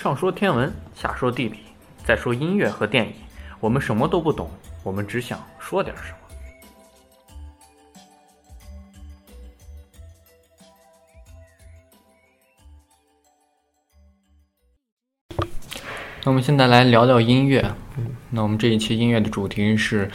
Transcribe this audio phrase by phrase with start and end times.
[0.00, 1.58] 上说天文，下说地理，
[2.06, 3.12] 再说音乐和电影，
[3.60, 4.50] 我们什么都不懂，
[4.82, 6.16] 我们只想说点什么。
[16.24, 17.62] 那我们现在来聊聊音乐。
[18.30, 20.10] 那我们这一期音乐的主题是，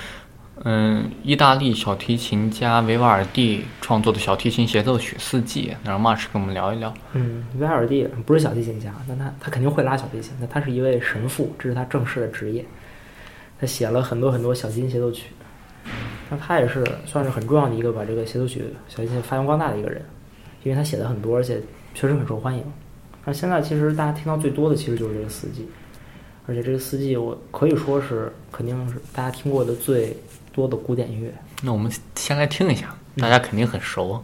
[0.68, 5.70] 嗯，意大利小提琴家维瓦尔第创作的小提琴协奏曲《四季》。
[5.84, 6.92] 那让 Marsh 跟我们聊一聊。
[7.14, 10.34] 嗯，维瓦尔第不是小提琴家，但他他肯定会拉小提琴。
[10.40, 12.66] 那他是一位神父，这是他正式的职业。
[13.60, 15.28] 他写了很多很多小提琴协奏曲。
[16.32, 20.04] 那他也是算是很重要的一个把这个协奏曲小提琴发扬光大的一个人，
[20.64, 21.62] 因为他写的很多，而且
[21.94, 22.64] 确实很受欢迎。
[23.24, 25.62] 那现在其实大家听到最多的其实就是这个《四季》。
[26.48, 30.16] 而且这个四季，我可以说是肯定是大家听过的最
[30.56, 31.34] 多的古典音乐。
[31.62, 34.24] 那我们先来听一下，大家肯定很熟。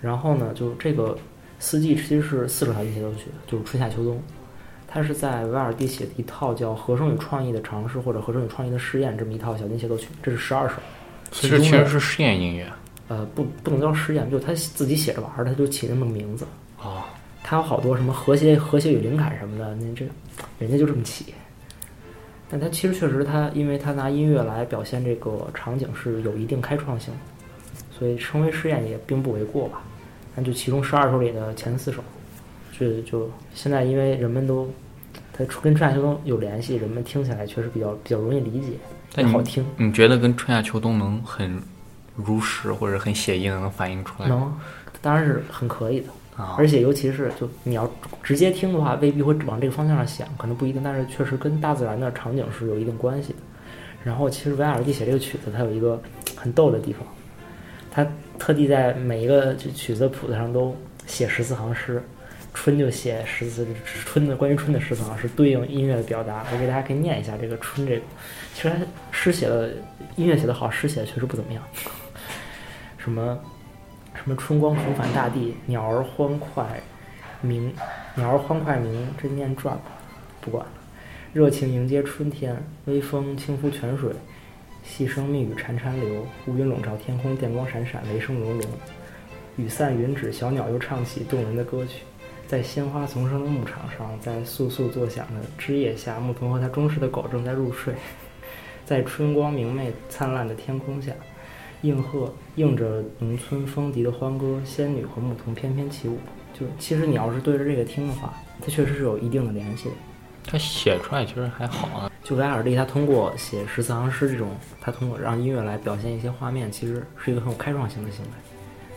[0.00, 1.16] 然后呢，就这个
[1.58, 4.20] 四季其实是四首小提琴协奏曲，就是春夏秋冬。
[4.86, 10.74] 它是在维尔第写的一套叫《和声与创意的尝试》或者《和声与创意的试验》这么一套小提琴协奏曲，这是十二首。
[11.30, 12.66] 其实其实是试验音乐。
[13.06, 16.44] 呃，不，不能叫试验，就他自己写着玩儿，他就起那么个名字。
[16.82, 17.02] 哦。
[17.42, 20.04] 他有好多什么和谐、和谐与灵感什么的，那这
[20.58, 21.34] 人家就这么起。
[22.50, 27.14] 但他其实确实，他因为他拿音乐来表现这个场景是有一定开创性，
[27.96, 29.82] 所以称为试验也并不为过吧。
[30.34, 32.02] 那就其中十二首里的前四首，
[32.72, 34.70] 就就现在因为人们都，
[35.32, 38.72] 它跟春夏秋冬有联系，人们听起来确实比较比较容易理解，
[39.14, 39.64] 但好听。
[39.76, 41.60] 你觉得跟春夏秋冬能很
[42.14, 44.28] 如实或者很写意的能反映出来？
[44.28, 44.52] 能，
[45.02, 46.06] 当然是很可以的。
[46.36, 47.90] 啊，而且尤其是就你要
[48.22, 50.82] 直接听的话，未必会往这个方向上想，可能不一定。
[50.82, 53.38] 但是确实跟大自然的场景是有一定关系的。
[54.02, 56.00] 然后其实维瓦尔蒂写这个曲子，它有一个
[56.34, 57.06] 很逗的地方，
[57.90, 58.06] 他
[58.40, 60.74] 特地在每一个曲子谱子上都
[61.06, 62.02] 写十四行诗，
[62.54, 66.46] 春就写十四春的关于春的十四行诗，对应音乐的表达。
[66.50, 68.02] 我给大家可以念一下这个春这个，
[68.54, 68.76] 其实他
[69.12, 69.74] 诗写的
[70.16, 71.62] 音乐写的好，诗写的确实不怎么样。
[72.96, 73.38] 什么
[74.14, 76.66] 什么春光重返大地，鸟儿欢快
[77.42, 77.72] 鸣，
[78.14, 79.84] 鸟儿欢快鸣，这念转吧，
[80.40, 80.72] 不管了。
[81.32, 82.56] 热情迎接春天，
[82.86, 84.10] 微风轻拂泉水，
[84.82, 88.66] 细声密语潺潺流，乌云笼罩天空，电光闪闪，雷声隆隆。
[89.56, 92.02] 雨散云止，小鸟又唱起动人的歌曲。
[92.46, 97.94] 在鲜花丛生的牧场上，在簌簌作响的枝叶下，牧童和他忠实的狗正在入睡。
[98.84, 101.12] 在春光明媚灿烂的天空下，
[101.82, 106.18] 应和应着农村风笛的欢歌，仙女和牧童翩翩起舞。
[106.52, 109.94] 就其实你要是对着这个听的话，它确实是有一定的联系的。
[110.44, 112.09] 他写出来其实还好啊。
[112.30, 118.30] 就维尔第，他通过写十四行诗这种，他通过让音乐来表现一些画面，其实是一个很有开创性的行为。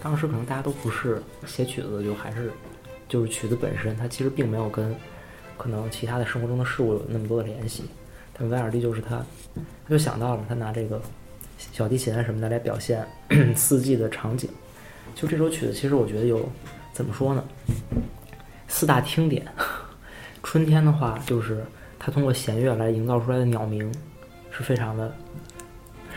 [0.04, 2.52] 当时可能大家都不是写曲子，就还是
[3.10, 4.96] 就是曲子本身，它其实并没有跟
[5.58, 7.86] 可能其他的生活中的事物有那么多的联系。
[8.38, 9.26] 但维尔第就是他，
[9.56, 11.02] 他就想到了，他拿这个
[11.58, 13.04] 小提琴啊什么的来表现
[13.58, 14.48] 四季的场景。
[15.16, 16.48] 就这首曲子，其实我觉得有
[16.94, 17.44] 怎么说呢？
[18.68, 19.44] 四大听点。
[20.44, 21.66] 春天的话，就是
[22.06, 23.90] 它通过弦乐来营造出来的鸟鸣，
[24.52, 25.10] 是非常的，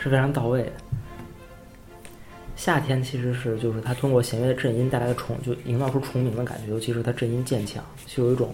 [0.03, 0.71] 是非常到位的。
[2.57, 8.53] 夏天其实是就是它通过弦乐的震音带来的虫，就营造出虫鸣的感觉，尤其是它震音渐强，就有一种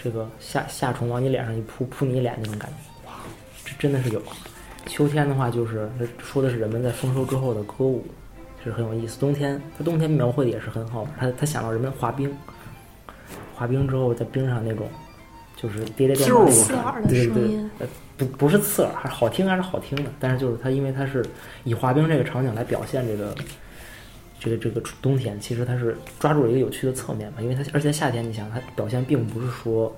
[0.00, 3.08] 这个夏夏虫往你脸上一扑，扑你脸那种感觉。
[3.08, 3.14] 哇，
[3.64, 4.22] 这真的是有。
[4.86, 5.90] 秋天的话，就是
[6.22, 8.06] 说的是人们在丰收之后的歌舞，
[8.64, 9.18] 就是很有意思。
[9.18, 12.32] 冬天，它冬天描绘的也是很好，他他想到人们滑冰，
[13.52, 14.88] 滑冰之后在冰上那种。
[15.60, 20.10] 就是跌跌撞撞刺耳的，对对对，呃，不不是刺耳，还是好听还是好听的。
[20.20, 21.24] 但是就是它，因为它是
[21.64, 23.34] 以滑冰这个场景来表现这个
[24.38, 27.42] 这个这个冬天，其实它是抓住了一个有趣的侧面嘛。
[27.42, 29.92] 因为它而且夏天，你想它表现并不是说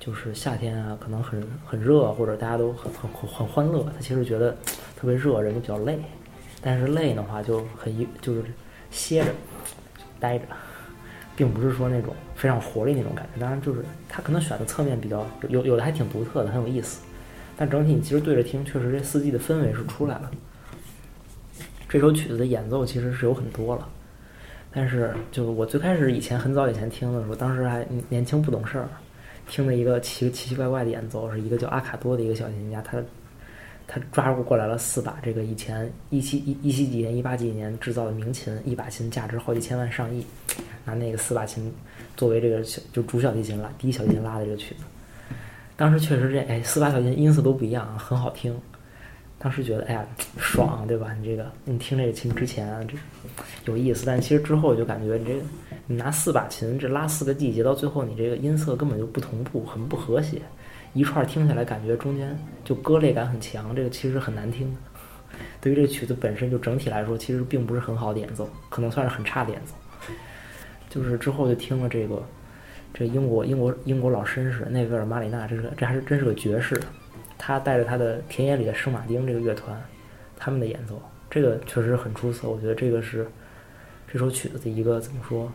[0.00, 4.50] 就是夏天啊，可能很很热或者大家都很很很欢乐，它其实觉得
[4.96, 5.96] 特别热，人就比较累。
[6.60, 8.42] 但是累的话就很一就是
[8.90, 9.30] 歇着
[10.18, 10.44] 待着。
[11.36, 17.02] 并不是说那种非常活力那种感觉，当然就是他可能选的侧面比较有有的还挺独特的，很有意思。
[17.56, 20.30] 但整体你其实对着听，确实这四季的氛围是出来了。
[21.88, 23.88] 这首曲子的演奏其实是有很多了，
[24.72, 28.88] 但是就是我最开始以前很早以前听的时候，当时还年轻不懂事儿，
[29.48, 32.98] 听的一个奇奇奇怪怪的演奏，是一个叫阿卡多的一个小提琴家，他。
[33.86, 40.26] 他抓过过来了四把这个以前一七一一七几年一八几年制造的名琴，一把琴价值好几千万上亿，
[40.84, 41.72] 拿那个四把琴
[42.16, 44.82] 作为这个小就主小提琴拉第一小提琴拉的这个曲子，
[45.76, 48.58] 当时确实这哎四把小提琴音色都不一样，很好听。
[49.38, 50.04] 当时觉得哎呀
[50.38, 51.14] 爽对吧？
[51.20, 52.96] 你这个你听这个琴之前啊这
[53.66, 55.40] 有意思，但其实之后就感觉你这个
[55.86, 60.40] 你拿四把琴这拉四个季节，到最后你这个音色根本就不同步，很不和谐。
[60.96, 62.34] 一串听起来感觉中间
[62.64, 64.74] 就割裂感很强，这个其实很难听。
[65.60, 69.74] 对于这曲子本身就整体来说，其实并不是很好的演奏，可能算是很差的演奏。
[70.88, 72.22] 就是之后就听了这个，
[72.94, 76.80] 这英国英国英国老绅士内维尔马里纳，这是这还是真是个爵士，
[77.36, 79.78] 他带着他的田野里的圣马丁这个乐团，
[80.34, 82.48] 他们的演奏，这个确实很出色。
[82.48, 83.28] 我觉得这个是
[84.10, 85.52] 这首曲子的一个怎么说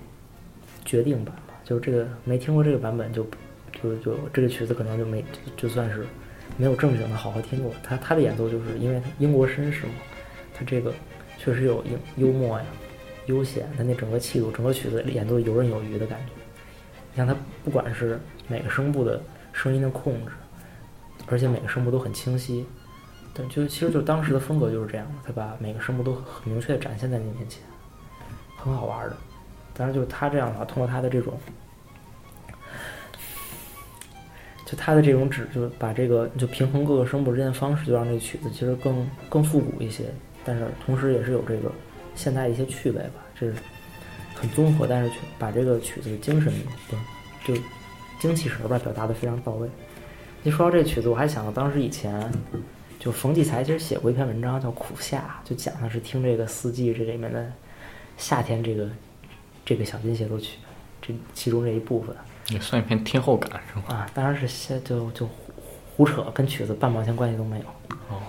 [0.86, 3.26] 决定版吧，就是这个没听过这个版本就。
[3.82, 5.24] 就就这个曲子可能就没
[5.58, 6.06] 就算是
[6.58, 7.74] 没有正经的好好听过。
[7.82, 9.94] 他他的演奏就是因为英国绅士嘛，
[10.54, 10.94] 他这个
[11.38, 12.66] 确实有幽幽默呀、
[13.26, 16.34] 悠闲，他那整个气度，整个曲子演奏游刃有余的感觉。
[17.12, 19.22] 你像他不管是每个声部的
[19.52, 20.32] 声音的控制，
[21.28, 22.66] 而且每个声部都很清晰。
[23.34, 27.64] 对，就其实就当时的风格就是这样的，他把每个声部都很明确的展现在你面前，
[28.58, 29.18] 很好玩的。
[29.74, 31.34] 当然，就是他这样的话，通过他的这种。
[34.72, 40.06] 就他的这种指，就把这个就平衡各个声部之间的方式，就让这曲子其实更更复古一些，
[40.46, 41.70] 但是同时也是有这个
[42.16, 43.56] 现代一些趣味吧，这是
[44.34, 46.54] 很综合，但是却把这个曲子的精神
[47.46, 47.54] 就
[48.18, 49.68] 精气神吧表达的非常到位。
[50.44, 52.32] 一说到这曲子，我还想到当时以前
[52.98, 57.52] 就冯骥才其实写过一篇文章叫《苦夏》，就讲的是听这个四季这里面的
[58.16, 58.88] 夏天这个
[59.66, 60.60] 这个小金协奏曲，
[61.02, 62.16] 这其中这一部分。
[62.52, 63.96] 也算一篇听后感是吗？
[63.96, 65.28] 啊，当然是先就就
[65.96, 67.66] 胡扯，跟曲子半毛钱关系都没有。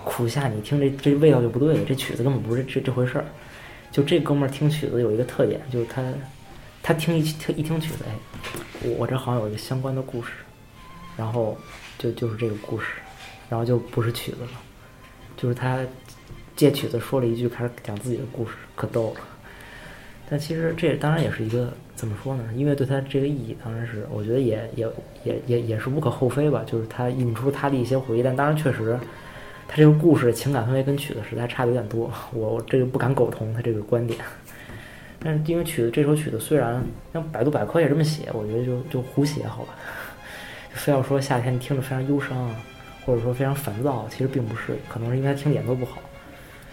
[0.05, 3.25] 苦夏，你听这这味道就不对了，这曲子根本不是这这回事儿。
[3.91, 6.01] 就这哥们儿听曲子有一个特点，就是他
[6.81, 8.15] 他听一听一听曲子，哎，
[8.83, 10.31] 我我这好像有一个相关的故事，
[11.17, 11.57] 然后
[11.97, 12.87] 就就是这个故事，
[13.49, 14.49] 然后就不是曲子了。
[15.35, 15.79] 就是他
[16.55, 19.21] 借曲子说了一句，开始讲自己的故事，可逗了。
[20.33, 22.43] 但其实这当然也是一个怎么说呢？
[22.55, 24.87] 音乐对他这个意义，当然是我觉得也也
[25.23, 26.63] 也也也是无可厚非吧。
[26.65, 28.97] 就是他引出他的一些回忆，但当然确实，
[29.67, 32.11] 他这个故事情感氛围跟曲子实在差的有点多。
[32.33, 34.19] 我我这个不敢苟同他这个观点。
[35.19, 39.75] 但是因为曲子这首曲子虽然像百度百科也这么写，我觉得就就胡写好吧。
[40.73, 42.55] 非要说夏天听着非常忧伤啊，
[43.05, 46.01] 或者说非常烦躁，其实并不是，可能是因为他听脸都不好，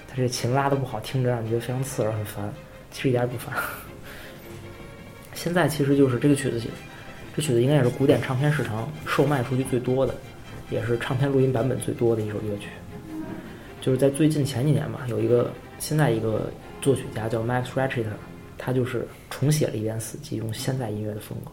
[0.08, 2.50] 他这琴拉的不好，听着让你觉得非常刺耳很烦。
[2.90, 3.54] 其实一点也不烦。
[5.34, 6.60] 现在其实就是这个曲子，
[7.34, 10.14] 这曲子应该也是古典唱片市场售卖出去最多的，
[10.70, 12.68] 也是唱片录音版本最多的一首乐曲。
[13.80, 18.04] 就是在最近前几年吧，有一个现在一个作曲家叫 Max Richter，
[18.58, 21.50] 他就是重写了一遍《死寂》，用现代音乐的风格，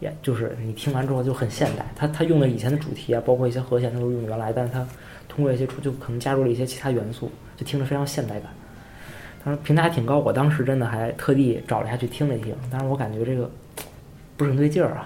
[0.00, 1.86] 也就是你听完之后就很现代。
[1.94, 4.84] 他他用的以前的主题啊，包括一些和弦他都用原来，但是他
[5.28, 8.52] 通过一些出就可能加入了一些其他元素，就听着非常现代感。
[9.44, 13.50] 当时评价还挺高，我当时真的还特地找了下去听了听，但是我感觉这个
[14.36, 15.04] 不是很对劲儿啊，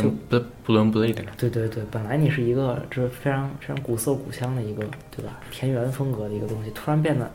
[0.00, 1.24] 就不不伦不类的。
[1.36, 5.40] 对对对，本来你是一个这非常非常古色古香的一个，对吧？
[5.50, 7.28] 田园风格的一个东西，突然变得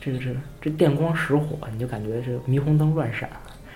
[0.00, 3.28] 这个这这电光石火，你就感觉这霓虹灯乱闪，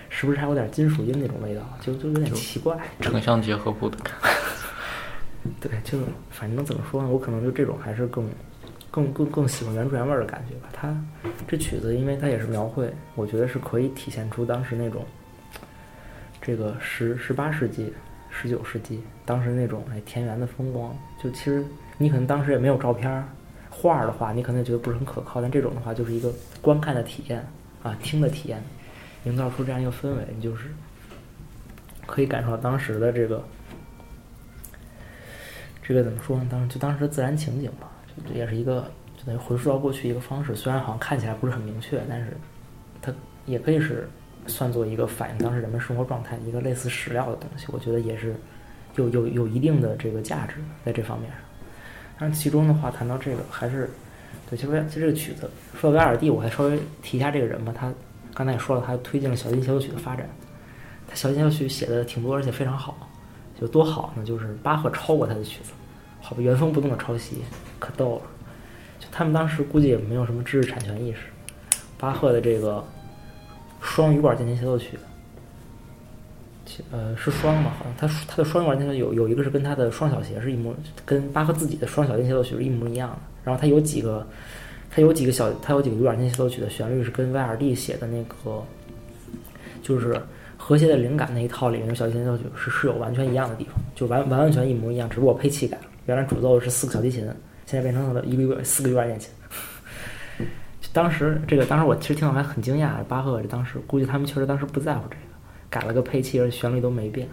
[0.09, 1.61] 是不是还有点金属音那种味道？
[1.79, 2.75] 就就有点奇怪。
[2.99, 4.29] 城乡结合部的感觉。
[5.69, 5.99] 对，就
[6.31, 8.27] 反正怎么说呢，我可能就这种还是更。
[8.93, 10.69] 更更更喜欢原汁原味的感觉吧。
[10.71, 10.95] 它
[11.47, 15.03] 这曲子，因为它也是描绘，我觉得是可以体现出当时那种
[16.39, 17.91] 这个十十八世纪、
[18.29, 20.95] 十九世纪当时那种哎田园的风光。
[21.19, 21.65] 就其实
[21.97, 23.27] 你可能当时也没有照片
[23.67, 25.41] 画的话，你可能觉得不是很可靠。
[25.41, 26.31] 但这种的话，就是一个
[26.61, 27.43] 观看的体验
[27.81, 28.61] 啊，听的体验，
[29.23, 30.67] 营造出这样一个氛围，你就是
[32.05, 33.43] 可以感受到当时的这个
[35.81, 36.47] 这个怎么说呢？
[36.51, 37.89] 当时就当时的自然情景吧。
[38.33, 42.37] 也是一个就等于回溯到过去一个方式，虽然好像看起来不是很明确，但是
[43.01, 43.13] 它
[43.45, 44.09] 也可以是
[44.47, 47.65] 算作一个反映当时人们生活状态一个类似史料的东西。
[47.69, 48.35] 我觉得也是
[48.95, 50.55] 有有有一定的这个价值
[50.85, 51.39] 在这方面上。
[52.19, 53.89] 但是其中的话谈到这个，还是
[54.49, 57.73] 对，其实其实这个曲子说到维尔蒂，我还稍微提一下这个人吧。
[57.75, 57.91] 他
[58.33, 60.29] 刚才也说了，他推进了小提琴协奏曲的发展。
[61.07, 63.09] 他小提琴协奏曲写的挺多，而且非常好。
[63.59, 64.25] 有多好呢？
[64.25, 65.71] 就是巴赫超过他的曲子。
[66.25, 67.39] 好吧，原封不动的抄袭，
[67.79, 68.21] 可逗了。
[68.97, 71.19] 就他们当时估计也没有什么知识产权意识。
[71.99, 72.81] 巴赫的这个
[73.81, 74.97] 双羽管键琴协奏曲，
[76.91, 77.71] 呃，是双嘛？
[77.77, 80.73] 好像他他的双羽管键琴有有一个是跟他的双小协是一模，
[81.05, 83.17] 跟巴赫自己的双小键协奏曲是一模一样的。
[83.43, 84.25] 然后他有几个，
[84.89, 88.63] 他有几个小，他有几个羽管键协奏曲的旋律是跟威尔第写的那个，
[89.81, 90.21] 就是
[90.57, 95.83] 和谐的灵感那一套里面的小提琴协奏曲是是有完全一样的地方，就完完完全一模一样，只不过配器改了。
[96.05, 97.25] 原来主奏是四个小提琴，
[97.65, 99.29] 现在变成了一个四个羽管键琴。
[100.91, 105.21] 当时这个，当时我其实听到还很惊讶，巴赫这当时估计他们确实当时不在乎这个，
[105.69, 107.27] 改了个配器，而旋律都没变。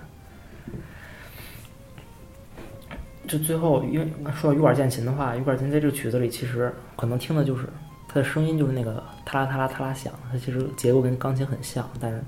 [3.28, 7.68] 就最后，因为说到羽管键琴的话，羽管键在这个曲子里其实可能听的就是
[8.08, 10.12] 它的声音，就是那个嗒啦嗒啦嗒啦响。
[10.32, 12.22] 它其实结构跟钢琴很像，但是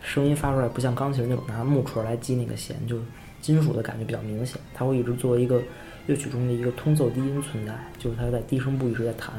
[0.00, 3.02] 声音发出来不像钢琴那种拿木锤来击那个弦，就是。
[3.40, 5.62] 金属的感觉比较明显，它会一直作为一个
[6.06, 9.34] 乐曲中的一个通奏低音存在，就是它在低声部一直在弹。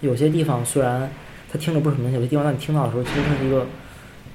[0.00, 1.08] 有些地方虽然
[1.50, 3.66] 它听着不是很明显，有些地方当你听到的时候，其实它是一个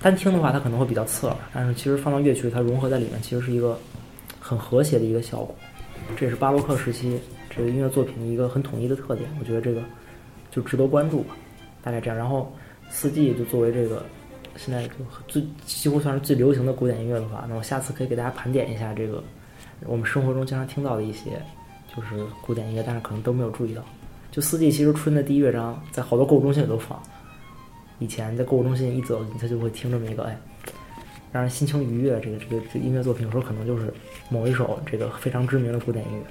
[0.01, 3.77] 单听的话，它可能会比较刺耳，但是其实放到乐曲它融合在里面，其实是一个
[4.39, 5.55] 很和谐的一个效果。
[6.15, 9.81] 这是巴洛克时期这个音乐作品的一个很统一的特点，我觉得这个
[10.49, 11.35] 就值得关注吧。
[11.83, 12.51] 大概这样，然后
[12.89, 14.03] 四季就作为这个。
[14.57, 14.93] 现在就
[15.27, 19.23] 最几乎算是最流行的古典音乐的话，那我下次可以给大家盘点一下这个
[19.85, 21.41] 我们生活中经常听到的一些
[21.95, 23.83] 就是古典音乐，但是可能都没有注意到。
[24.31, 27.01] 就四季其实春的第一乐章在好多购物中心里都放。
[27.99, 30.37] 以前在购物中心一走，他就会听这么一个哎，
[31.31, 33.91] 让人心情愉悦这个这个这音乐作品，有时候可能就是
[34.29, 36.23] 某一首这个非常知名的古典音乐。